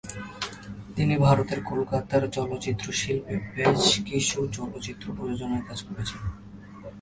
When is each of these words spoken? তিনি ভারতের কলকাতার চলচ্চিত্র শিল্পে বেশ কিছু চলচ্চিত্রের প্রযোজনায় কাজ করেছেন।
তিনি 0.95 1.15
ভারতের 1.17 1.59
কলকাতার 1.63 2.23
চলচ্চিত্র 2.35 2.85
শিল্পে 2.91 3.35
বেশ 3.55 3.83
কিছু 4.07 4.37
চলচ্চিত্রের 4.57 5.15
প্রযোজনায় 5.17 5.65
কাজ 5.67 5.79
করেছেন। 5.87 6.21